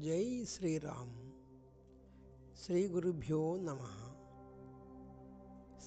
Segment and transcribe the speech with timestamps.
[0.00, 1.30] జై శ్రీరామ్.
[2.64, 3.78] శ్రీ గురుభ్యో నమ.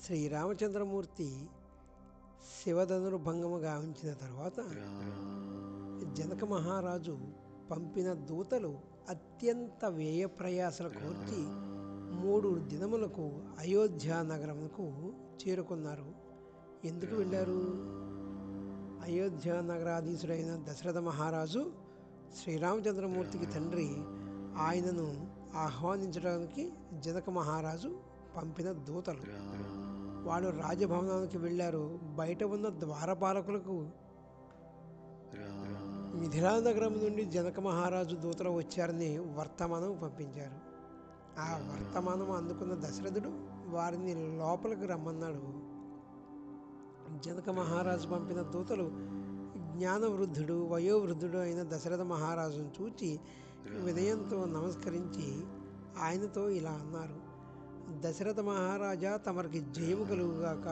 [0.04, 1.48] శ్రీరామచంద్రమూర్తి
[2.64, 4.58] శివధనుర్భంగము గావించిన తర్వాత
[6.14, 7.18] జనక మహారాజు
[7.72, 8.80] పంపిన దూతలు
[9.10, 11.44] అత్యంత వ్యయ ప్రయాసలు కోర్చి
[12.16, 15.14] మూడు దినములకు అయోధ్య నగరముకు
[15.48, 16.16] చేరుకున్నారు.
[16.86, 17.62] ఎందుకు వెళ్ళారు?
[19.12, 21.85] అయోధ్య నగరాధీశుడైన దశరథ మహారాజు
[22.36, 23.90] శ్రీరామచంద్రమూర్తికి తండ్రి
[24.58, 27.96] ఆయనను ఆహ్వానించడానికి జనక మహారాజు
[28.38, 29.22] పంపిన దూతలు.
[30.28, 32.00] వాళ్ళు రాజభవనానికి వెళ్ళారు.
[32.04, 33.88] బయట ఉన్న ద్వారపాలకులకు
[36.16, 40.76] మిథిలా నగరం నుండి జనక మహారాజు దూతలు వచ్చారని వర్తమానం పంపించారు.
[41.40, 43.30] ఆ వర్తమానం అందుకున్న దశరథుడు
[43.68, 45.76] వారిని లోపలికి రమ్మన్నాడు.
[47.20, 49.16] జనక మహారాజు పంపిన దూతలు
[49.78, 53.20] జ్ఞానవృద్ధుడు వయోవృద్ధుడు అయిన దశరథ మహారాజును చూచి
[53.80, 55.28] వినయంతో నమస్కరించి
[56.02, 57.18] ఆయనతో ఇలా అన్నారు.
[58.02, 60.68] దశరథ మహారాజా తమరికి జయము కలుగుగాక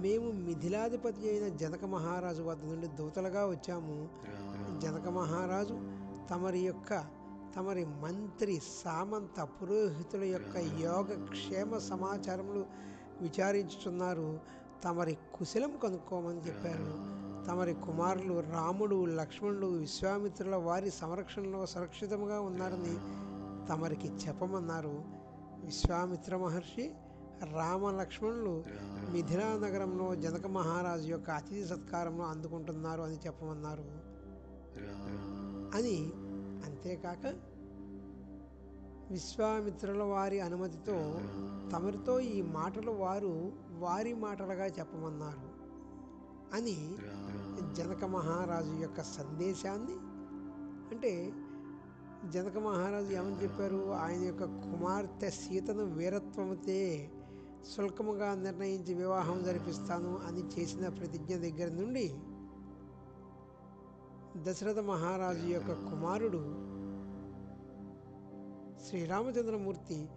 [0.00, 4.08] మేము మిథిలాధిపతి అయిన జనక మహారాజు వద్ద నుండి దూతలుగా వచ్చాము.
[4.78, 5.76] జనక మహారాజు
[6.30, 7.22] తమరి యొక్క
[7.56, 12.62] తమరి మంత్రి సామంత పురోహితుల యొక్క యోగ క్షేమ సమాచారములు
[13.20, 14.40] విచారించుతున్నారు
[14.84, 17.21] తమరి కుశలం కనుక్కోమని చెప్పారు.
[17.48, 22.94] తమరి కుమారులు రాముడు లక్ష్మణుడు విశ్వామిత్రుల వారి సంరక్షణలో సురక్షితంగా ఉన్నారని
[23.68, 25.02] తమరికి చెప్పమన్నారు.
[25.64, 26.94] విశ్వామిత్ర మహర్షి
[27.52, 28.64] రామ లక్ష్మణులు
[29.12, 33.84] మిథిలా నగరంలో జనక మహారాజు యొక్క అతిథి సత్కారంలో అందుకుంటున్నారు అని చెప్పమన్నారు.
[35.76, 36.12] అని
[36.64, 37.34] అంతేకాక
[39.10, 41.20] విశ్వామిత్రుల వారి అనుమతితో
[41.72, 45.52] తమరితో ఈ మాటలు వారు వారి మాటలుగా చెప్పమన్నారు.
[46.56, 46.94] అని
[47.60, 49.96] జనక మహారాజు యొక్క సందేశాన్ని?
[50.92, 51.32] అంటే
[52.30, 53.92] జనక మహారాజు ఏమని చెప్పారు?
[53.92, 57.10] ఆయన యొక్క కుమార్తె సీతను వీరత్వముతే
[57.76, 62.14] శుల్కముగా నిర్ణయించి వివాహం జరిపిస్తాను అని చేసిన ప్రతిజ్ఞ దగ్గర నుండి
[64.36, 66.72] దశరథ మహారాజు యొక్క కుమారుడు
[68.88, 70.08] శ్రీరామచంద్రమూర్తి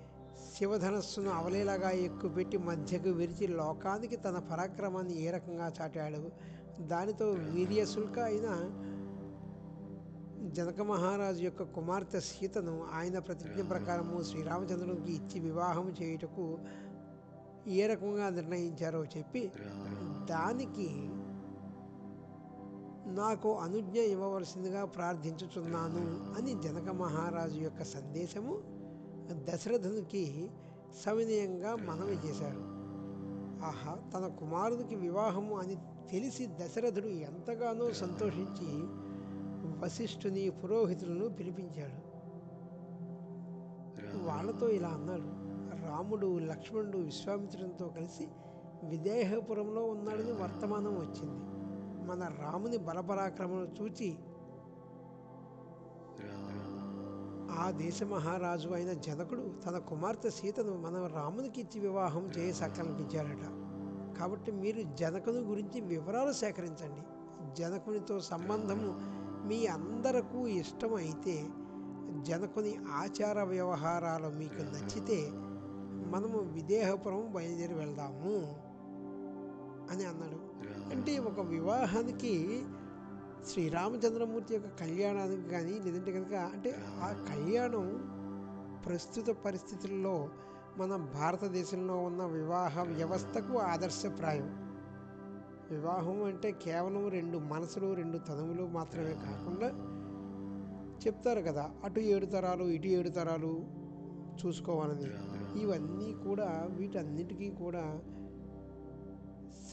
[0.55, 6.31] శివధనస్సును అవలేలాగా ఎక్కుపెట్టి మధ్యకు విరిచి లోకానికి తన పరాక్రమాన్ని ఏ రకంగా చాటాడు?
[6.79, 8.47] దానితో వీర్యశుల్క అయిన
[10.53, 16.59] జనక మహారాజు యొక్క కుమార్తె సీతను ఆయన ప్రతిజ్ఞ ప్రకారము శ్రీరామచంద్రునికి ఇచ్చి వివాహం చేయుటకు
[17.67, 19.51] ఏ రకంగా నిర్ణయించారో చెప్పి
[20.25, 20.89] దానికి
[23.05, 28.61] నాకు అనుజ్ఞ ఇవ్వవలసిందిగా ప్రార్థించుచున్నాను అని జనక మహారాజు యొక్క సందేశము
[29.29, 30.49] దశరథునికి
[31.03, 32.74] సవినయంగా మనవి చేశారు.
[33.63, 35.75] ఆహా తన కుమారునికి వివాహము అని
[36.11, 38.83] తెలిసి దశరథుడు ఎంతగానో సంతోషించి
[39.79, 42.15] వశిష్ఠుని పురోహితులను పిలిపించాడు.
[44.17, 45.45] వాళ్ళతో ఇలా అన్నాడు.
[45.87, 48.27] రాముడు లక్ష్మణుడు విశ్వామిత్రునితో కలిసి
[48.83, 51.55] విదేహపురంలో ఉన్నాడని వర్తమానం వచ్చింది.
[52.07, 54.17] మన రాముని బలపరాక్రమను చూచి
[57.51, 63.65] ఆ దేశ మహారాజు అయిన జనకుడు తన కుమార్తె సీతను మన రామునికి ఇచ్చి వివాహం చేయ సంకల్పించాడట
[64.19, 67.01] కాబట్టి మీరు జనకుని గురించి వివరాలు సేకరించండి.
[67.53, 69.15] జనకునితో సంబంధము
[69.47, 71.47] మీ అందరకు ఇష్టమైతే
[72.21, 75.29] జనకుని ఆచార వ్యవహారాలు మీకు నచ్చితే
[76.07, 78.55] మనము విదేహపురం బయలుదేరి వెళ్దాము
[79.91, 80.55] అని అన్నాడు.
[80.95, 82.63] అంటే ఒక వివాహానికి
[83.45, 87.25] శ్రీరామచంద్రమూర్తి యొక్క కళ్యాణానికి కానీ లేదంటే కనుక అంటే ఆ.
[87.29, 87.85] కళ్యాణం
[88.85, 90.29] ప్రస్తుత పరిస్థితుల్లో
[90.77, 94.47] మన భారతదేశంలో ఉన్న వివాహ వ్యవస్థకు ఆదర్శప్రాయం.
[95.71, 99.69] వివాహం అంటే కేవలం రెండు మనసులు రెండు తనువులు మాత్రమే కాకుండా
[101.05, 103.53] చెప్తారు కదా అటు ఏడు తరాలు ఇటు ఏడు తరాలు
[104.45, 105.07] చూసుకోవాలని.
[105.61, 107.83] ఇవన్నీ కూడా వీటన్నిటికీ కూడా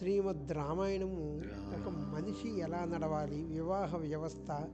[0.03, 1.43] శ్రీమద్ రామాయణము
[1.73, 3.45] ఒక మనిషి ఎలా నడవాలి?
[3.45, 4.69] వివాహ వ్యవస్థ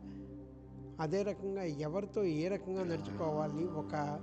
[1.00, 3.64] అదే రకంగా ఎవరితో ఏ రకంగా నడుచుకోవాలి?
[3.64, 4.20] ఒక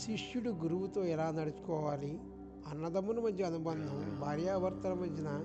[0.00, 2.20] శిష్యుడు గురువుతో ఎలా నడుచుకోవాలి?
[2.68, 5.44] అన్నదమ్ముల మధ్య అనుబంధం భార్యాభర్తల మధ్యన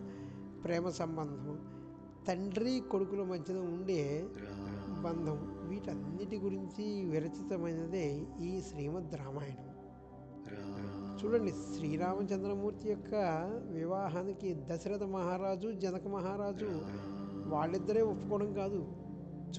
[0.63, 1.59] ప్రేమ సంబంధం
[2.27, 4.25] తండ్రి కొడుకుల మధ్యన ఉండే
[5.01, 5.39] బంధం
[5.69, 9.74] వీటన్నిటి గురించి విరచితమైనదే ఈ శ్రీమద్ రామాయణం
[11.25, 13.15] చూడండి శ్రీరామచంద్రమూర్తి యొక్క
[13.67, 16.81] వివాహానికి దశరథ మహారాజు జనక మహారాజు
[17.47, 18.87] వాళ్ళిద్దరే ఒప్పుకోవడం కాదు.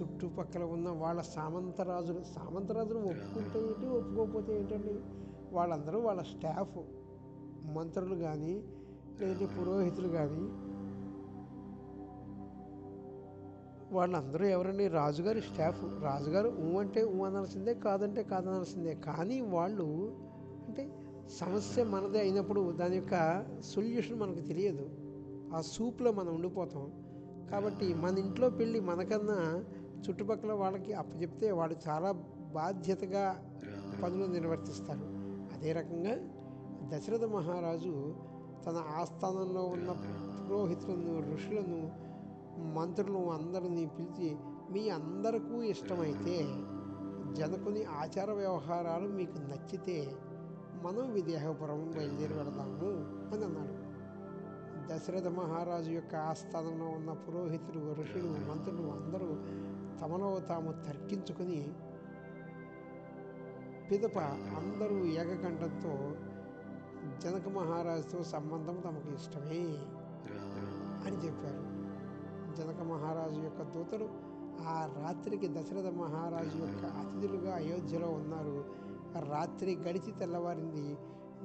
[0.00, 5.00] చుట్టుపక్కల ఉన్న వాళ్ళ సామంతరాజులు సామంతరాజులు ఒప్పుకుంటే ఏంటి ఒప్పుకోకపోతే ఏంటండి?
[5.54, 6.78] వాళ్ళందరూ వాళ్ళ స్టాఫ్
[7.76, 8.64] మంత్రులు కానీ
[9.20, 10.48] లేదంటే పురోహితులు కానీ.
[13.94, 14.88] వాళ్ళందరూ ఎవరండి?
[14.88, 15.84] రాజుగారి స్టాఫ్.
[15.84, 18.94] రాజుగారు ఊ అంటే ఊ అనాల్సిందే కాదంటే కాదనాల్సిందే.
[18.94, 20.16] కానీ వాళ్ళు
[20.68, 24.90] అంటే సమస్య మనదే అయినప్పుడు దాని యొక్క సొల్యూషన్ మనకు తెలియదు.
[25.54, 26.92] ఆ సూప్లో మనం ఉండిపోతాం.
[27.50, 29.64] కాబట్టి మన ఇంట్లో పెళ్ళి మనకన్నా
[30.08, 32.12] చుట్టుపక్కల వాళ్ళకి అప్పచెప్తే వాళ్ళు చాలా
[32.54, 33.54] బాధ్యతగా
[34.02, 35.00] పనులు నిర్వర్తిస్తారు.
[35.54, 36.18] అదే రకంగా
[36.88, 38.14] దశరథ మహారాజు
[38.66, 42.06] తన ఆస్థానంలో ఉన్న పురోహితులను ఋషులను
[42.74, 44.36] మంత్రులను అందరినీ పిలిచి
[44.70, 46.46] మీ అందరికీ ఇష్టమైతే
[47.32, 50.08] జనకుని ఆచార వ్యవహారాలు మీకు నచ్చితే
[50.86, 52.90] మనం విదేహపురం బయలుదేరి వెళదాము
[53.34, 53.86] అని అన్నాడు.
[54.88, 59.28] దశరథ మహారాజు యొక్క ఆస్థానంలో ఉన్న పురోహితులు ఋషులు మంత్రులు అందరూ
[60.00, 61.74] తమలో తాము తర్కించుకుని
[63.90, 64.18] పిదప
[64.58, 66.16] అందరూ ఏకకంఠంతో
[67.22, 69.64] జనక మహారాజుతో సంబంధం తమకు ఇష్టమే
[71.06, 71.66] అని చెప్పారు.
[72.56, 74.08] జనక మహారాజు యొక్క దూతలు
[74.60, 78.85] ఆ రాత్రికి దశరథ మహారాజు యొక్క అతిథులుగా అయోధ్యలో ఉన్నారు.
[79.14, 80.96] రాత్రి గడిచి తెల్లవారింది.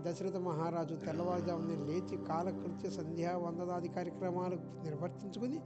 [0.04, 5.60] దశరథ మహారాజు తెల్లవారుజామున లేచి కాలకృత్య సంధ్యా వందనాది కార్యక్రమాలు నిర్వర్తించుకుని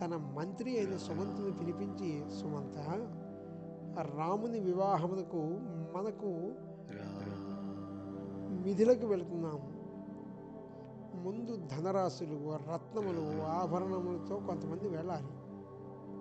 [0.00, 2.10] తన మంత్రి అయిన సుమంతుని పిలిపించి
[2.40, 2.78] సుమంత
[4.16, 5.40] రాముని వివాహమునకు
[5.96, 6.30] మనకు
[8.64, 9.68] మిథిలకు వెళుతున్నాము
[11.24, 12.38] ముందు ధనరాశులు
[12.70, 15.32] రత్నములు ఆభరణములతో కొంతమంది వెళ్ళాలి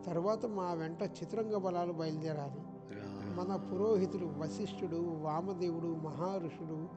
[0.05, 2.61] తరువాత మా వెంట చిత్రంగ బలాలు బయలుదేరాలి.
[3.37, 6.87] మన పురోహితుడు వశిష్ఠుడు వామదేవుడు మహారుషుడు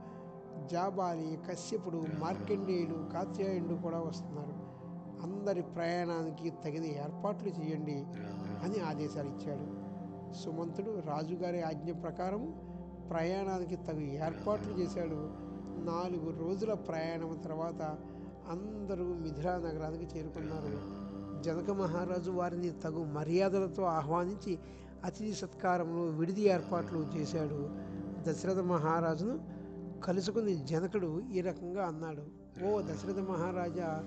[0.67, 4.55] జాబాలి కశ్యపుడు మార్కండేయుడు కాత్యాయుడు కూడా వస్తున్నారు.
[5.23, 8.05] అందరి ప్రయాణానికి తగిన ఏర్పాట్లు చేయండి
[8.65, 9.67] అని ఆదేశాలు ఇచ్చాడు.
[10.33, 12.55] సుమంతుడు రాజుగారి ఆజ్ఞ ప్రకారం
[13.11, 15.31] ప్రయాణానికి తగు ఏర్పాట్లు చేశాడు.
[15.85, 17.97] నాలుగు రోజుల ప్రయాణం తర్వాత
[18.49, 21.01] అందరూ మిథిలా నగరానికి చేరుకున్నారు.
[21.43, 24.59] జనక మహారాజు వారిని తగు మర్యాదలతో ఆహ్వానించి
[25.05, 27.71] అతిథి సత్కారంలో విడిది ఏర్పాట్లు చేశాడు
[28.29, 29.61] దశరథ మహారాజును.
[30.01, 32.23] కలుసుకుని జనకుడు ఈ రకంగా అన్నాడు
[32.67, 34.05] ఓ దశరథ మహారాజా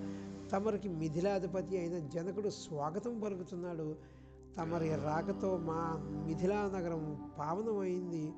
[0.51, 3.95] తమరికి మిథిలాధిపతి అయిన జనకుడు స్వాగతం పలుకుతున్నాడు.
[4.57, 8.33] తమరి రాకతో మా మిథిలా నగరం పావనమైంది.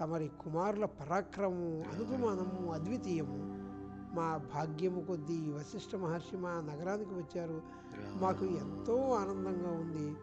[0.00, 3.38] తమరి కుమారుల పరాక్రమము అనుపమానము అద్వితీయము.
[4.14, 7.62] మా భాగ్యము కొద్దీ వశిష్ఠ మహర్షి మా నగరానికి వచ్చారు.
[8.20, 10.16] మాకు ఎంతో ఆనందంగా ఉంది.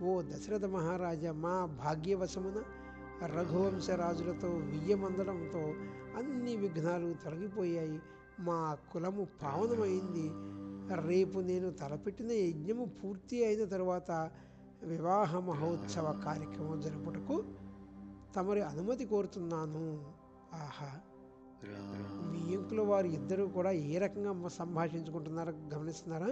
[0.00, 2.62] ఓ దశరథ మహారాజా మా భాగ్యవశమున
[3.26, 5.74] రఘువంశరాజులతో వియ్యమందడంతో
[6.16, 8.00] అన్ని విఘ్నాలు తొలగిపోయాయి.
[8.38, 10.26] మా కులము పావనమైంది.
[11.06, 14.30] రేపు నేను తలపెట్టిన యజ్ఞము పూర్తి అయిన తరువాత
[14.82, 17.44] వివాహ మహోత్సవ కార్యక్రమం జరుపుటకు
[18.34, 19.84] తమరి అనుమతి కోరుతున్నాను.
[20.54, 20.90] ఆహా!
[22.32, 26.30] వియ్యంకుల వారు ఇద్దరు కూడా ఏ రకంగా సంభాషించుకుంటున్నారో గమనిస్తున్నారా?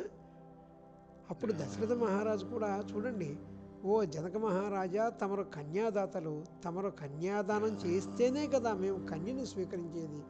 [1.30, 3.38] అప్పుడు దశరథ మహారాజు కూడా చూడండి
[3.84, 10.22] ఓ జనక మహారాజా తమరు కన్యాదాతలు తమరు కన్యాదానం చేస్తేనే కదా మేము కన్యను స్వీకరించేది.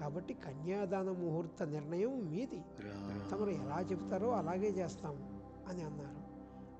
[0.00, 2.64] కాబట్టి కన్యాదాన ముహూర్త నిర్ణయం మీది.
[3.32, 6.26] తమరు ఎలా చెబుతారో అలాగే చేస్తాము అని అన్నారు.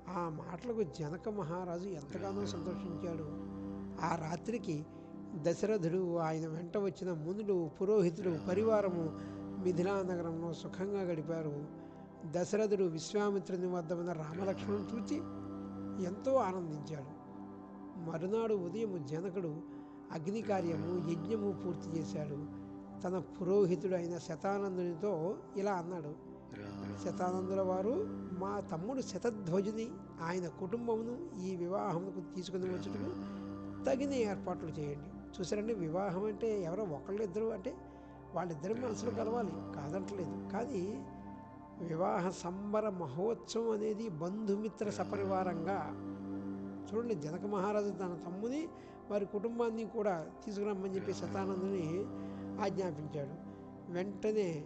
[0.09, 3.27] ఆ మాటలకు జనక మహారాజు ఎంతగానో సంతోషించాడు.
[4.05, 4.85] ఆ రాత్రికి
[5.35, 9.11] దశరథుడు ఆయన వెంట వచ్చిన మునులు పురోహితుడు పరివారము
[9.63, 11.86] మిథిలా నగరంలో సుఖంగా గడిపారు.
[12.25, 15.17] దశరథుడు విశ్వామిత్రుని వద్ద ఉన్న రామలక్ష్మణుని చూచి
[16.05, 17.17] ఎంతో ఆనందించాడు.
[18.09, 19.61] మరునాడు ఉదయం జనకుడు
[20.11, 22.67] అగ్ని కార్యము యజ్ఞము పూర్తి చేశాడు.
[23.01, 26.37] తన పురోహితుడు అయిన శతానందునితో ఇలా అన్నాడు.
[27.03, 28.05] శతానందుల వారు
[28.39, 29.87] మా తమ్ముడు శతధ్వజుని
[30.21, 33.37] ఆయన కుటుంబమును ఈ వివాహమునకు తీసుకుని వచ్చుటకు
[33.83, 35.39] తగిన ఏర్పాట్లు చేయండి.
[35.39, 37.75] చూసారండి వివాహం అంటే ఎవరో ఒకళ్ళిద్దరు అంటే
[38.35, 40.49] వాళ్ళిద్దరి మనసులో కలవాలి కాదంటలేదు.
[40.53, 41.05] కానీ
[41.81, 45.93] వివాహ సంబర మహోత్సవం అనేది బంధుమిత్ర సపరివారంగా
[46.89, 48.67] చూడండి జనక మహారాజు తన తమ్ముని
[49.11, 51.99] వారి కుటుంబాన్ని కూడా తీసుకురమ్మని చెప్పి శతానందుని
[52.63, 53.57] ఆజ్ఞాపించాడు.
[53.91, 54.65] వెంటనే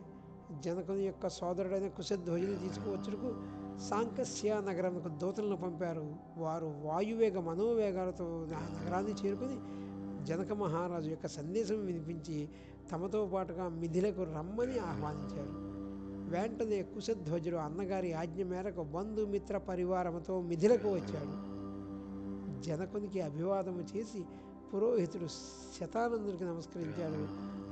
[0.60, 3.36] జనకుని యొక్క సోదరుడైన కుశధ్వజుని తీసుకువచ్చుటకు
[3.80, 6.15] సాంకస్య నగరంకు దూతలను పంపారు.
[6.38, 9.58] వారు వాయువేగ మనోవేగాలతో ఆ నగరాన్ని చేరుకుని
[10.25, 12.50] జనక మహారాజు యొక్క సందేశం వినిపించి
[12.91, 15.70] తమతో పాటుగా మిథిలకు రమ్మని ఆహ్వానించారు.
[16.31, 21.35] వెంటనే కుశధ్వజుడు అన్నగారి ఆజ్ఞ మేరకు బంధుమిత్ర పరివారముతో మిథిలకు వచ్చాడు.
[22.61, 24.23] జనకునికి అభివాదము చేసి
[24.73, 25.27] పురోహితుడు
[25.79, 27.21] శతానందునికి నమస్కరించాడు.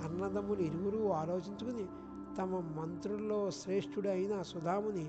[0.06, 1.86] అన్నదమ్ములు ఇరువురు ఆలోచించుకుని
[2.38, 5.06] తమ మంత్రుల్లో శ్రేష్ఠుడైన సుధాముని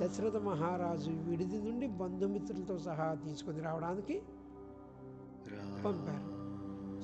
[0.00, 4.22] దశరథ మహారాజు విడిది నుండి బంధుమిత్రులతో సహా తీసుకుని రావడానికి
[5.84, 6.28] పంపారు.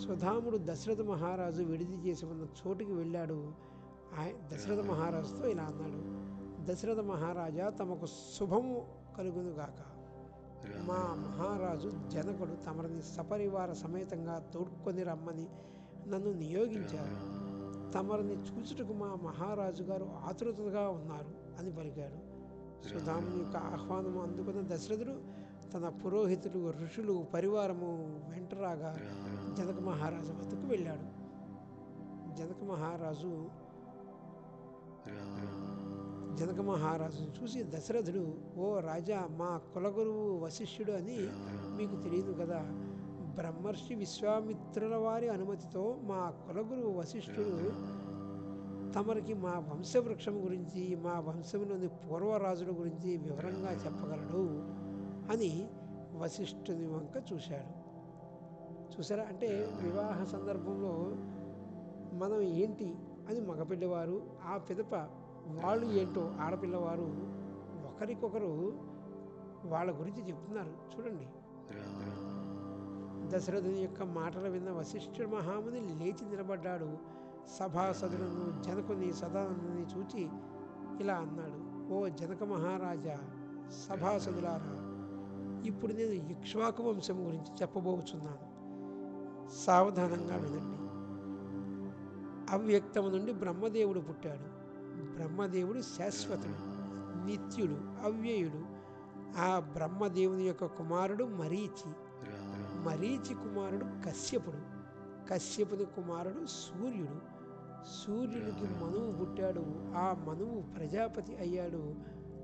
[0.01, 3.70] సుధాముడు దశరథ మహారాజు విడిది చేసి ఉన్న చోటుకి వెళ్ళాడు.
[4.55, 6.01] దశరథ మహారాజుతో ఇలా అన్నాడు.
[6.73, 8.87] దశరథ మహారాజా తమకు శుభము
[9.19, 9.83] కలుగునుగాక.
[10.85, 15.47] మా మహారాజు జనకుడు తమరిని సపరివార సమేతంగా తోడుకొని రమ్మని
[16.09, 17.41] నన్ను నియోగించారు.
[17.93, 22.31] తమరిని చూచుటకు మా మహారాజు గారు ఆతురతగా ఉన్నారు అని పలికాడు.
[22.89, 25.15] సుధాముని యొక్క ఆహ్వానం అందుకున్న దశరథుడు
[25.73, 28.99] తన పురోహితులు ఋషులు పరివారము వెంటరాగా
[29.59, 31.21] జనక మహారాజు వద్దకు వెళ్ళాడు.
[32.37, 33.60] జనక మహారాజు
[36.37, 41.17] జనక మహారాజును చూసి దశరథుడు ఓ రాజా మా కులగురువు వశిష్ఠుడు అని
[41.77, 42.61] మీకు తెలియదు కదా.
[43.35, 47.73] బ్రహ్మర్షి విశ్వామిత్రుల వారి అనుమతితో మా కులగురువు వశిష్ఠుడు
[48.93, 54.63] తమరికి మా వంశవృక్షం గురించి మా వంశంలోని పూర్వరాజుల గురించి వివరంగా చెప్పగలడు
[55.33, 55.69] అని
[56.17, 57.81] వశిష్ఠుని వంక చూశాడు.
[58.99, 59.23] చూసారా?
[59.23, 59.47] అంటే
[59.83, 61.17] వివాహ సందర్భంలో
[62.17, 62.95] మనం ఏంటి
[63.29, 64.23] అని మగపిల్లవారు.
[64.45, 64.95] ఆ పిదప
[65.47, 67.41] వాళ్ళు ఏంటో ఆడపిల్లవారు
[67.87, 68.73] ఒకరికొకరు
[69.65, 70.73] వాళ్ళ గురించి చెప్తున్నారు.
[70.97, 71.27] చూడండి.
[73.31, 76.99] దశరథుని యొక్క మాటలు విన్న వశిష్ఠుడు మహాముని లేచి నిలబడ్డాడు.
[77.49, 80.29] సభాసదులను జనకుని సదానందని చూచి
[81.01, 81.71] ఇలా అన్నాడు.
[81.95, 83.19] ఓ జనక మహారాజా
[83.89, 84.87] సభాసదులారా
[85.67, 88.51] ఇప్పుడు నేను ఇక్ష్వాకు వంశం గురించి చెప్పబోచున్నాను.
[89.65, 90.90] సావధానంగా వినండి.
[92.51, 94.61] అవ్యక్తము నుండి బ్రహ్మదేవుడు పుట్టాడు.
[95.17, 96.81] బ్రహ్మదేవుడు శాశ్వతుడు
[97.27, 98.81] నిత్యుడు అవ్యయుడు.
[99.39, 101.93] ఆ బ్రహ్మదేవుని యొక్క కుమారుడు మరీచి
[102.85, 104.57] మరీచి కుమారుడు కశ్యపుడు.
[105.31, 107.41] కశ్యపుని కుమారుడు సూర్యుడు.
[108.05, 109.65] సూర్యుడికి మనువు పుట్టాడు.
[109.97, 111.95] ఆ మనువు ప్రజాపతి అయ్యాడు.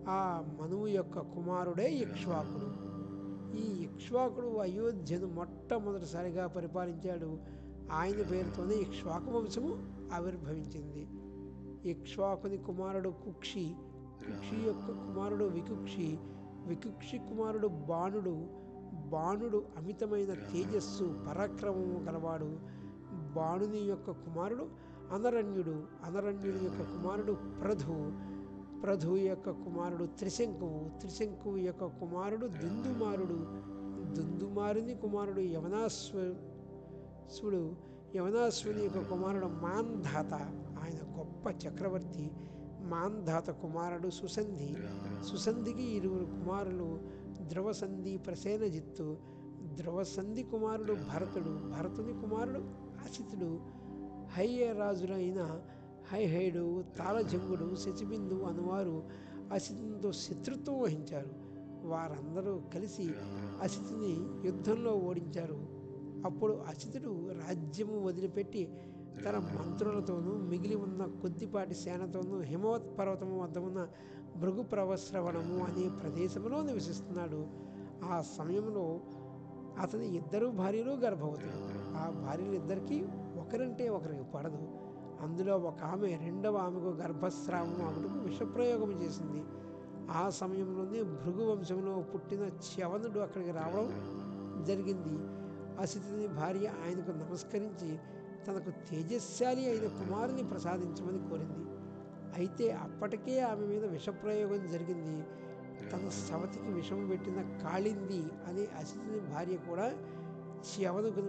[0.09, 2.97] ఆ మనువు యొక్క కుమారుడే ఇక్ష్వాకుడు
[3.57, 7.39] ఈ ఇక్ష్వాకుడు అయోధ్యను మొట్టమొదటిసారిగా పరిపాలించాడు.
[7.93, 11.07] ఆయన పేరుతోనే ఇక్ష్వాకు వంశము ఆవిర్భవించింది.
[11.85, 13.75] ఇక్ష్వాకుని కుమారుడు కుక్షి
[14.27, 16.19] కుక్షి యొక్క కుమారుడు వికుక్షి
[16.67, 18.37] వికుక్షి కుమారుడు బాణుడు
[19.09, 22.51] బాణుడు అమితమైన తేజస్సు పరాక్రమము గలవాడు
[23.35, 24.65] బాణుని యొక్క కుమారుడు
[25.13, 27.95] అనరణ్యుడు అనరణ్యుడి యొక్క కుమారుడు ప్రభు
[28.83, 33.39] ప్రభు యొక్క కుమారుడు త్రిశంకువు త్రిశంకువు యొక్క కుమారుడు దుందుమారుడు
[34.15, 36.35] దుందుమారుని కుమారుడు యవనాశ్వ
[37.31, 37.77] శివుడు
[38.15, 40.35] యవనాశ్వుని యొక్క కుమారుడు మాంధాత
[40.79, 42.31] ఆయన గొప్ప చక్రవర్తి.
[42.83, 44.77] మాంధాత కుమారుడు సుసంధి.
[45.25, 47.01] సుసంధికి ఇరువురు కుమారులు
[47.47, 49.17] ధ్రువసంధి ప్రసేనజిత్తు.
[49.75, 51.51] ధ్రువసంధి కుమారుడు భరతుడు.
[51.51, 52.59] భరతుని కుమారుడు
[53.05, 53.61] అసితుడు
[54.29, 55.61] హయ్య రాజులైన
[56.13, 59.03] హైహైడు తాళజంగుడు శచిబిందు అనువారు
[59.53, 61.31] అసితునితో శత్రుత్వం వహించారు.
[61.87, 63.11] వారందరూ కలిసి
[63.63, 65.76] అసితుని యుద్ధంలో ఓడించారు.
[66.27, 68.63] అప్పుడు అసితుడు రాజ్యము వదిలిపెట్టి
[69.25, 73.87] తన మంత్రులతోనూ మిగిలి ఉన్న కొద్దిపాటి సేనతోనూ హిమవత్ పర్వతము వద్ద ఉన్న
[74.37, 77.41] భృగు ప్రవశ్రవణము అనే ప్రదేశంలో నివసిస్తున్నాడు.
[78.05, 79.01] ఆ సమయంలో
[79.81, 81.59] అతని ఇద్దరు భార్యలు గర్భవతులు
[81.97, 82.99] ఆ భార్యలిద్దరికీ
[83.37, 84.61] ఒకరంటే ఒకరికి పడదు.
[85.23, 89.43] అందులో ఒక ఆమె రెండవ ఆమెకు గర్భస్రావం ఆమెకు విషప్రయోగం చేసింది.
[90.11, 93.89] ఆ సమయంలోనే భృగు వంశంలో పుట్టిన చవనుడు అక్కడికి రావడం
[94.65, 95.17] జరిగింది.
[95.83, 97.91] అసితిని భార్య ఆయనకు నమస్కరించి
[98.47, 101.65] తనకు తేజస్శాలి అయిన కుమారుని ప్రసాదించమని కోరింది.
[102.39, 105.17] అయితే అప్పటికే ఆమె మీద విషప్రయోగం జరిగింది.
[105.91, 109.87] తన సవతికి విషం పెట్టిన కాళింది అనే అసితిని భార్య కూడా
[110.69, 111.23] చ్యవనకు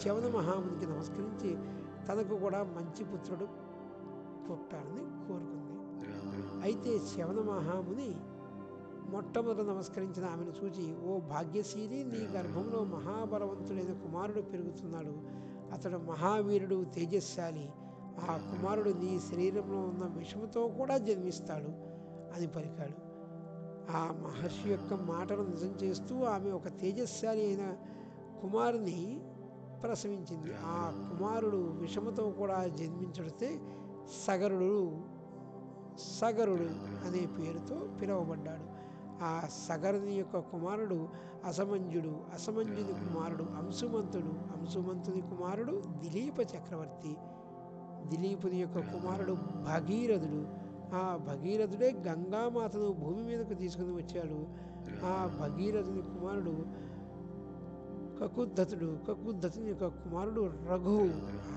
[0.00, 1.50] చ్యవన మహామునికి నమస్కరించి
[2.08, 3.46] తనకు కూడా మంచి పుత్రుడు
[4.46, 5.76] పుట్టాలని కోరుకుంది.
[6.62, 8.08] అయితే శ్రవణ మహాముని
[9.10, 15.14] మొట్టమొదట నమస్కరించిన ఆమెను చూచి ఓ భాగ్యశీలి నీ గర్భంలో మహాబలవంతుడైన కుమారుడు పెరుగుతున్నాడు.
[15.72, 17.70] అతడు మహావీరుడు తేజస్శాలి.
[18.30, 21.68] ఆ కుమారుడు నీ శరీరంలో ఉన్న విషముతో కూడా జన్మిస్తాడు.
[22.36, 23.06] అని పలికాడు.
[23.90, 27.74] ఆ మహర్షి యొక్క మాటను నిజం చేస్తూ ఆమె ఒక తేజస్శాలి అయిన
[28.42, 29.20] కుమారుని
[29.82, 30.54] ప్రసవించింది.
[30.64, 31.08] ఆ.
[31.12, 33.60] కుమారుడు విషముతో కూడా జన్మించడితే
[34.26, 34.96] సగరుడు
[36.20, 36.96] సగరుడు.
[37.06, 38.75] అనే పేరుతో పిలువబడ్డాడు.
[39.22, 41.08] ఆ సగరుని యొక్క కుమారుడు
[41.44, 47.16] అసమంజుడు అసమంజుని కుమారుడు అంశుమంతుడు అంశుమంతుని కుమారుడు దిలీప చక్రవర్తి.
[48.08, 50.46] దిలీపుని యొక్క కుమారుడు భగీరథుడు.
[50.94, 54.46] ఆ భగీరథుడే గంగామాతను భూమి మీదకు తీసుకుని వచ్చాడు.
[55.04, 56.86] ఆ భగీరథుని కుమారుడు
[58.20, 58.98] కకుద్ధతుడు.
[59.08, 61.08] కకుద్ధతుని యొక్క కుమారుడు రఘువు.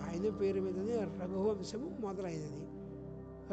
[0.10, 2.69] ఆయన పేరు మీదనే రఘువంశము మొదలైనది.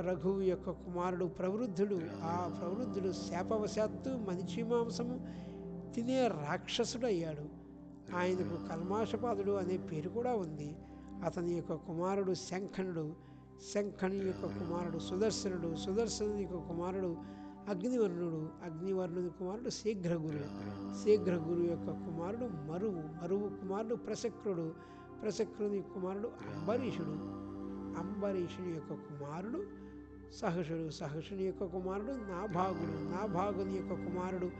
[0.00, 2.00] రఘువు యొక్క కుమారుడు ప్రవృద్ధుడు.
[2.22, 5.20] ఆ ప్రవృద్ధుడు శాపవశాత్తు మనిషి మాంసము
[5.94, 7.66] తినే రాక్షసుడు అయ్యాడు
[8.16, 10.76] ఆయనకు కల్మాషపాదుడు అనే పేరు కూడా ఉంది.
[11.24, 13.14] అతని యొక్క కుమారుడు శంఖనుడు
[13.74, 17.16] శంఖని యొక్క కుమారుడు సుదర్శనుడు సుదర్శనుని యొక్క కుమారుడు
[17.68, 20.44] అగ్నివర్ణుడు అగ్నివర్ణుని కుమారుడు శీఘ్రగురు.
[21.04, 24.72] శీఘ్రగురు యొక్క కుమారుడు మరువు మరువు కుమారుడు ప్రసక్రుడు
[25.22, 27.46] ప్రసక్రుని కుమారుడు అంబరీషుడు.
[27.96, 29.85] అంబరీషుని యొక్క కుమారుడు
[30.32, 34.50] సహసుడు సహసుని యొక్క కుమారుడు నాభాగుడు నాభాగుని యొక్క కుమారుడు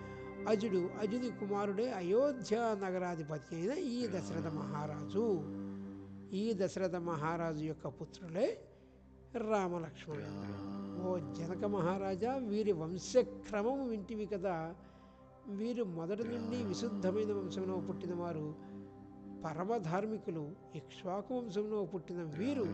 [0.49, 5.45] అజుడు అజుని కుమారుడే అయోధ్య నగరాధిపతి అయిన ఈ దశరథ మహారాజు.
[6.33, 8.59] ఈ దశరథ మహారాజు యొక్క పుత్రులే
[9.35, 10.45] రామలక్ష్మణుడు
[11.03, 14.75] ఓ జనక మహారాజా వీరి వంశక్రమం వింటివి కదా.
[15.47, 18.55] వీరు మొదటి నుండి విశుద్ధమైన వంశంలో పుట్టినవారు
[19.45, 22.65] పరమధార్మికులు ఇక్ష్వాకు వంశంలో పుట్టిన వీరు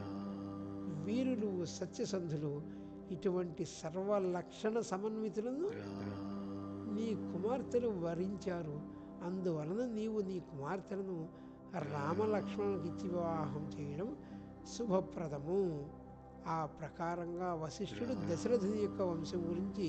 [1.05, 2.82] వీరులు సత్యసంధులు
[3.13, 5.69] ఇటువంటి సర్వలక్షణ సమన్వితులను
[6.97, 8.77] నీ కుమార్తెలు వరించారు.
[9.25, 11.17] అందువలన నీవు నీ కుమార్తెలను
[11.93, 14.09] రామలక్ష్మణునికి ఇచ్చి వివాహం చేయడం
[14.75, 15.61] శుభప్రదము.
[16.47, 19.89] ఆ ప్రకారంగా వశిష్ఠుడు దశరథుని యొక్క వంశం గురించి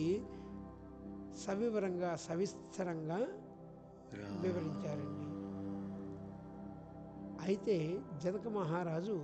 [1.45, 3.19] సవివరంగా సవిస్తరంగా
[4.41, 5.27] వివరించారండి.
[7.45, 7.77] అయితే
[8.23, 9.15] జనక మహారాజు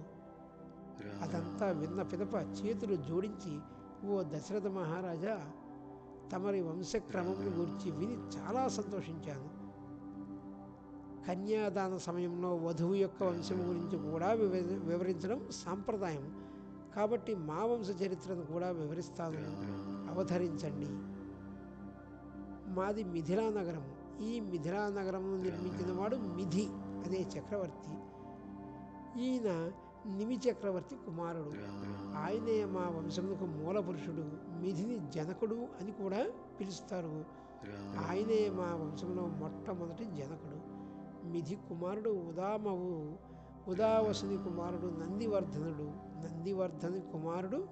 [1.22, 3.54] అదంతా విన్న పిదప చేతులు జోడించి
[4.06, 5.52] ఓ దశరథ మహారాజా
[6.34, 9.60] తమరి వంశక్రమమును గురించి విని చాలా సంతోషించాను.
[11.28, 16.44] కన్యాదాన సమయంలో వధువు యొక్క వంశం గురించి కూడా వివరించడం సాంప్రదాయం.
[16.96, 19.38] కాబట్టి మా వంశ చరిత్రను కూడా వివరిస్తాను.
[20.14, 20.88] అవతరించండి.
[22.74, 23.92] మాది మిథిలా నగరం.
[24.22, 27.96] ఈ మిథిలా నగరమును నిర్మించిన వాడు మిథి అనే చక్రవర్తి.
[29.22, 29.72] ఈయన
[30.08, 31.54] నిమి చక్రవర్తి కుమారుడు.
[32.18, 34.24] ఆయనే మా వంశమునకు మూల పురుషుడు
[34.60, 37.26] మిథిని జనకుడు అని కూడా పిలుస్తారు.
[38.10, 40.80] ఆయనే మా వంశంలో మొట్టమొదటి జనకుడు.
[41.28, 43.18] మిథి కుమారుడు ఉదామవు
[43.68, 45.92] ఉదావసుని కుమారుడు నందివర్ధనుడు
[46.28, 47.68] నందివర్ధని కుమారుడు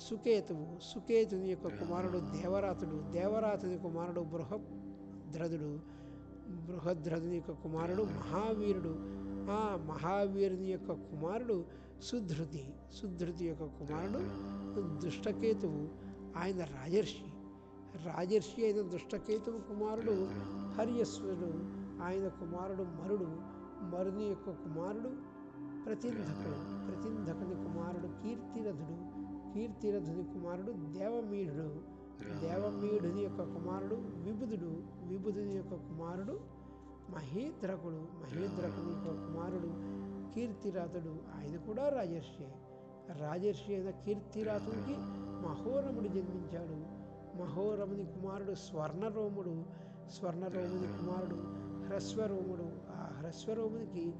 [0.00, 0.66] సుకేతువు.
[0.82, 5.80] సుకేతుని యొక్క కుమారుడు దేవరాతుడు దేవరాతుని కుమారుడు బృహద్రథుడు
[6.52, 9.21] బృహద్రథుని యొక్క కుమారుడు మహావీరుడు.
[9.50, 11.64] ఆ మహావీరుని యొక్క కుమారుడు
[12.02, 12.74] సుధృతి.
[12.94, 15.88] సుధృతి యొక్క కుమారుడు దుష్టకేతువు
[16.38, 17.24] ఆయన రాజర్షి.
[18.06, 20.28] రాజర్షి అయిన దుష్టకేతువు కుమారుడు
[20.72, 21.48] హర్యశ్వరుడు
[22.02, 23.26] ఆయన కుమారుడు మరుడు.
[23.82, 25.08] మరుని యొక్క కుమారుడు
[25.84, 29.22] ప్రతింధకుడు ప్రతింధకుని కుమారుడు కీర్తిరథుడు.
[29.54, 32.02] కీర్తిరథుని కుమారుడు దేవమీఢుడు
[32.40, 34.82] దేవమీఢుని యొక్క కుమారుడు విబుధుడు.
[35.06, 36.61] విబుధుని యొక్క కుమారుడు
[37.12, 40.02] మహేంద్రకుడు మహేంద్రకుని యొక్క కుమారుడు
[40.34, 42.44] కీర్తిరాతుడు ఆయన కూడా రాజర్షి.
[43.22, 44.94] రాజర్షి అయిన కీర్తిరాతునికి
[45.46, 47.02] మహోరముడు జన్మించాడు.
[47.42, 49.64] మహోరముని కుమారుడు స్వర్ణరోముడు
[50.10, 52.72] స్వర్ణరోముని కుమారుడు హ్రస్వరోముడు.
[52.90, 54.14] ఆ హ్రస్వరోమునికి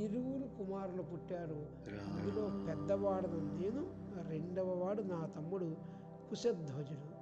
[0.00, 1.66] ఇరువురు కుమారులు పుట్టారు.
[1.88, 3.90] అందులో పెద్దవాడను నేను
[4.28, 5.76] రెండవ వాడు నా తమ్ముడు
[6.30, 7.16] కుశధ్వజుడు.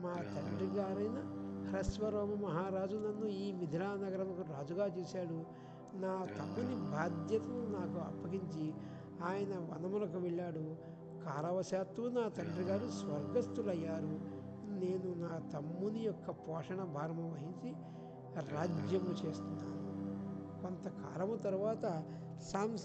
[0.00, 5.44] మా తండ్రి గారైన హ్రస్వరోమ మహారాజు నన్ను ఈ మిథిలా నగరముకు రాజుగా చేశాడు.
[5.94, 8.72] నా తమ్ముని బాధ్యతను నాకు అప్పగించి
[9.24, 10.76] ఆయన వనములకు వెళ్ళాడు.
[11.24, 14.44] కాలవశాత్తు నా తండ్రి గారు స్వర్గస్థులయ్యారు.
[14.78, 17.74] నేను నా తమ్ముని యొక్క పోషణ భారము వహించి
[18.56, 19.84] రాజ్యము చేస్తున్నాను.
[20.62, 22.02] కొంతకాలము తర్వాత
[22.42, 22.76] సాం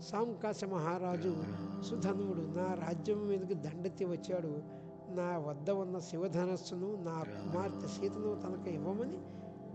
[0.00, 1.36] సాంకాశ మహారాజు
[1.82, 4.77] సుధనువుడు నా రాజ్యం మీదకి దండెత్తి వచ్చాడు.
[5.10, 9.16] నా వద్ద ఉన్న శివధనస్సును నా కుమార్తె సీతను తనకు ఇవ్వమని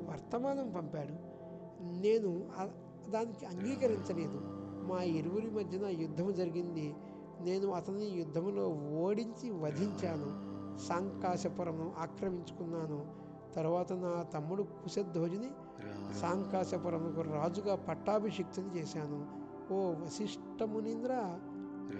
[0.10, 1.16] వర్తమానం పంపాడు.
[1.84, 2.44] నేను
[3.10, 4.42] దానికి అంగీకరించలేదు.
[4.90, 6.96] మా ఇరువురి మధ్యన యుద్ధం జరిగింది.
[7.42, 8.68] నేను అతని యుద్ధములో
[9.02, 10.54] ఓడించి వధించాను.
[10.80, 13.06] సాంకాశపురమును ఆక్రమించుకున్నాను.
[13.56, 15.52] తర్వాత నా తమ్ముడు కుశధ్వజుని
[16.22, 19.26] సాంకాశపురముకు రాజుగా పట్టాభిషిక్తుని చేశాను.
[19.74, 21.40] ఓ వశిష్ఠ మునీంద్ర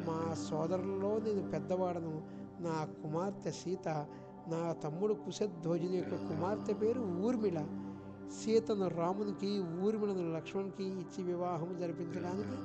[0.08, 2.43] మా సోదరులలో నేను పెద్దవాడను.
[2.64, 3.88] నా కుమార్తె సీత
[4.48, 7.60] నా తమ్ముడు కుశధ్వజుని యొక్క కుమార్తె పేరు ఊర్మిళ.
[8.44, 12.56] సీతను రామునికి ఊర్మిళను లక్ష్మణ్కి ఇచ్చి వివాహం జరిపించడానికి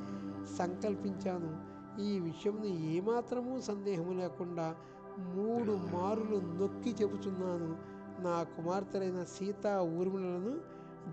[0.56, 1.78] సంకల్పించాను.
[2.02, 4.74] ఈ విషయంలో ఏమాత్రము సందేహము లేకుండా
[5.18, 7.70] మూడు మారులు నొక్కి చెబుతున్నాను.
[8.22, 9.66] నా కుమార్తెలైన సీత
[9.98, 10.58] ఊర్మిళలను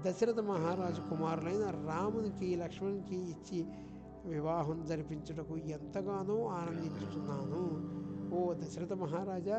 [0.05, 3.65] దశరథ మహారాజు కుమారులైన రామునికి లక్ష్మణ్కి ఇచ్చి
[4.25, 8.04] వివాహం జరిపించుటకు ఎంతగానో ఆనందించుతున్నాను.
[8.35, 9.57] ఓ దశరథ మహారాజా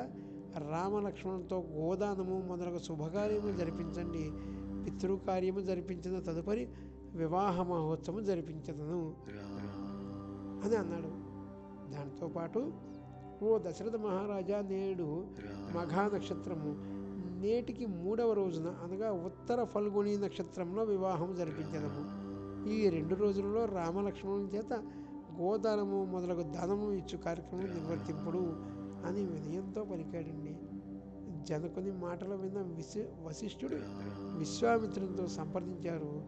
[0.70, 4.24] రామలక్ష్మణులతో గోదానము మొదలగు శుభకార్యము జరిపించండి.
[4.84, 6.64] పితృకార్యము జరిపించిన తదుపరి
[7.14, 9.00] వివాహ మహోత్సవం జరిపించదను
[10.64, 11.10] అని అన్నాడు.
[11.92, 12.62] దాంతోపాటు
[13.42, 15.08] ఓ దశరథ మహారాజా నేడు
[15.76, 16.72] మఘా నక్షత్రము
[17.42, 22.02] నేటికి మూడవ రోజున అనగా ఉత్తర ఫల్గుణి నక్షత్రంలో వివాహం జరిపించదము.
[22.74, 24.72] ఈ రెండు రోజులలో రామలక్ష్మణుల చేత
[25.40, 28.56] గోదానము మొదలగు ధనము ఇచ్చు కార్యక్రమం నిర్వర్తింపుడు
[29.06, 30.56] అని వినయంతో పలికాడండి.
[31.42, 33.76] జనకుని మాటలు విన్న విశి వశిష్ఠుడు
[34.38, 36.24] విశ్వామిత్రునితో సంప్రదించారు.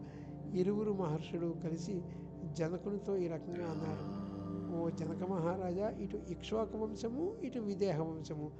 [0.53, 2.03] ఇరువురు మహర్షులు కలిసి
[2.51, 4.29] జనకునితో ఈ రకంగా అన్నారు.
[4.81, 8.51] ఓ జనక మహారాజా ఇటు ఇక్ష్వాకు వంశము ఇటు విదేహ వంశము.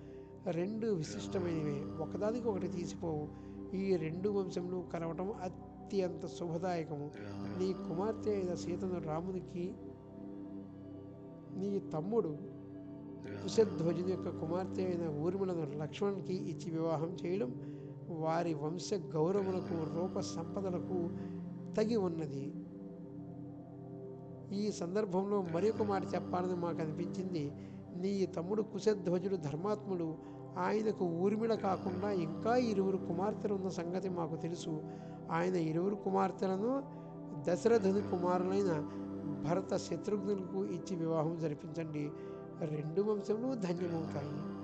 [0.52, 2.04] రెండు విశిష్టమైనవే.
[2.04, 3.28] ఒకదానికి ఒకటి తీసిపోవు.
[3.76, 7.12] ఈ రెండు వంశములు కలవటం అత్యంత శుభదాయకము.
[7.60, 9.74] నీ కుమార్తె అయిన సీతను రామునికి
[11.60, 12.38] నీ తమ్ముడు
[13.44, 17.62] కుశధ్వజుని యొక్క కుమార్తె అయిన ఊర్మిళను లక్ష్మణునికి ఇచ్చి వివాహం చేయడం
[18.10, 21.10] వారి వంశ గౌరవములకు రూప సంపదలకు
[21.78, 22.54] తగి ఉన్నది.
[24.54, 27.52] ఈ సందర్భంలో మరి ఒక మాట చెప్పాలని మాకు అనిపించింది.
[27.96, 30.16] నీ తమ్ముడు కుశధ్వజుడు ధర్మాత్ముడు.
[30.58, 34.82] ఆయనకు ఊర్మిళ కాకుండా ఇంకా ఇరువురు కుమార్తెలు ఉన్న సంగతి మాకు తెలుసు.
[35.32, 36.84] ఆయన ఇరువురు కుమార్తెలను
[37.48, 38.90] దశరథుని కుమారులైన
[39.44, 42.12] భరత శత్రుఘ్నులకు ఇచ్చి వివాహం జరిపించండి.
[42.66, 44.60] రెండు వంశములు ధన్యమవుతాయి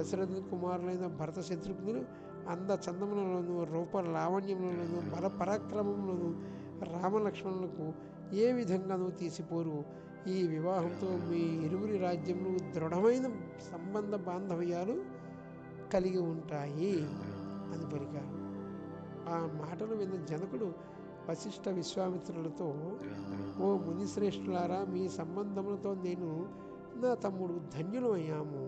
[0.00, 2.04] దశరథుని కుమారులైన భరత శత్రుఘ్నులు
[2.48, 6.42] అంద చందములలోను రూప లావణ్యములలోను బల పరాక్రమములను
[6.84, 7.92] రామలక్ష్మణులకు
[8.36, 9.84] ఏ విధంగానూ తీసిపోరు.
[10.28, 13.22] ఈ వివాహంతో మీ ఇరువురి రాజ్యములు దృఢమైన
[13.72, 15.02] సంబంధ బాంధవ్యాలు
[15.92, 17.06] కలిగి ఉంటాయి.
[17.72, 18.40] అని పలికారు
[19.32, 20.72] ఆ మాటలు విన్న జనకుడు
[21.28, 22.66] వశిష్ఠ విశ్వామిత్రులతో
[23.60, 26.28] ఓ మునిశ్రేష్ఠులారా మీ సంబంధములతో నేను
[26.96, 28.62] నా తమ్ముడు ధన్యులు అయ్యాము.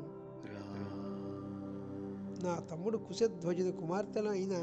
[2.45, 4.55] నా తమ్ముడు కుశధ్వజుని కుమార్తెలు అయిన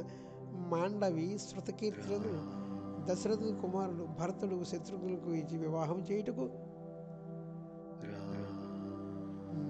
[0.69, 2.33] మాండవి శృతకీర్తులను
[3.05, 6.45] దశరథుని కుమారుడు భరతుడు శత్రుఘ్నులకు ఇచ్చి వివాహం చేయుటకు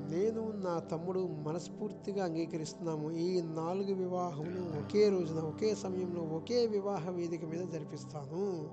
[0.10, 3.12] నేను నా తమ్ముడు మనస్ఫూర్తిగా అంగీకరిస్తున్నాము.
[3.12, 8.70] ఈ నాలుగు వివాహములు ఒకే రోజున ఒకే సమయంలో ఒకే వివాహ వేదిక మీద జరిపిస్తాను.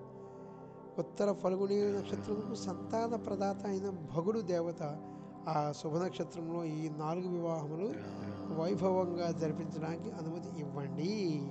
[0.98, 4.96] ఉత్తర ఫల్గుని నక్షత్రంకు సంతాన ప్రదాత అయిన భగుడు దేవత
[5.48, 7.94] ఆ శుభ నక్షత్రంలో ఈ నాలుగు వివాహములు
[8.60, 11.42] వైభవంగా జరిపించడానికి అనుమతి ఇవ్వండి.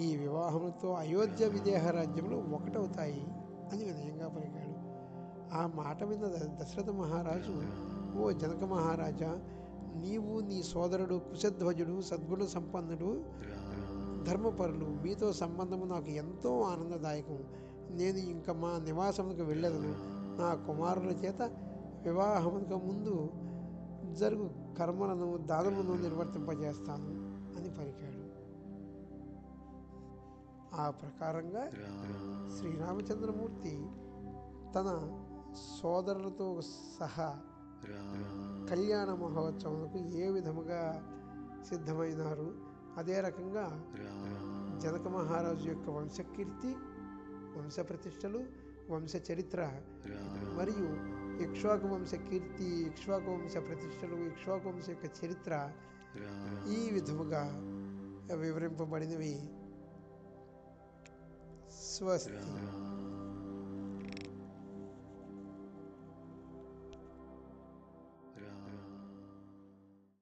[0.00, 3.26] ఈ వివాహములతో అయోధ్య విదేహ రాజ్యములు ఒకటవుతాయి
[3.72, 4.64] అని వినయంగా పలికాడు.
[5.54, 7.62] ఆ మాట మీద ద- దశరథ మహారాజు
[8.18, 9.40] ఓ జనక మహారాజా
[9.96, 13.24] నీవు నీ సోదరుడు కుశధ్వజుడు సద్గుణ సంపన్నుడు
[14.24, 14.84] ధర్మపరులు.
[14.84, 17.38] మీతో సంబంధము నాకు ఎంతో ఆనందదాయకం.
[17.90, 19.94] నేను ఇంకా మా నివాసములకు వెళ్ళదను.
[20.40, 21.42] నా కుమారుల చేత
[22.02, 23.30] వివాహమునకు ముందు
[24.14, 27.08] జరుగు కర్మలను దానమును నిర్వర్తింపజేస్తాను
[27.58, 28.24] అని పలికాడు.
[30.80, 31.70] ఆ ప్రకారంగా
[32.58, 33.86] శ్రీరామచంద్రమూర్తి
[34.74, 35.18] తన
[35.82, 36.60] సోదరులతో
[37.00, 37.36] సహా
[38.70, 40.80] కళ్యాణ మహోత్సవంకు ఏ విధముగా
[41.68, 42.48] సిద్ధమైనారు
[42.96, 43.66] అదే రకంగా
[44.78, 46.70] జనక మహారాజు యొక్క వంశకీర్తి
[47.58, 48.40] వంశ ప్రతిష్టలు
[48.90, 49.60] వంశ చరిత్ర
[50.58, 50.88] మరియు
[51.42, 55.72] ఇక్ష్వాకు వంశ కీర్తి ఇక్ష్వాకు వంశ ప్రతిష్టలు ఇక్ష్వాకు వంశ యొక్క చరిత్ర
[56.68, 57.42] ఈ విధముగా
[58.34, 59.34] వివరింపబడినవి.
[61.70, 62.83] స్వస్తి.